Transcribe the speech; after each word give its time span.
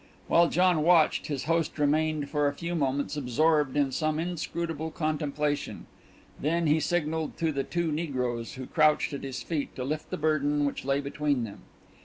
While 0.27 0.49
John 0.49 0.81
watched, 0.81 1.27
his 1.27 1.43
host 1.43 1.77
remained 1.77 2.27
for 2.27 2.47
a 2.47 2.55
few 2.55 2.73
moments 2.73 3.15
absorbed 3.15 3.77
in 3.77 3.91
some 3.91 4.17
inscrutable 4.17 4.89
contemplation; 4.89 5.85
then 6.39 6.65
he 6.65 6.79
signalled 6.79 7.37
to 7.37 7.51
the 7.51 7.63
two 7.63 7.91
negroes 7.91 8.55
who 8.55 8.65
crouched 8.65 9.13
at 9.13 9.21
his 9.21 9.43
feet 9.43 9.75
to 9.75 9.83
lift 9.83 10.09
the 10.09 10.17
burden 10.17 10.65
which 10.65 10.85
lay 10.85 11.01
between 11.01 11.43
them. 11.43 11.59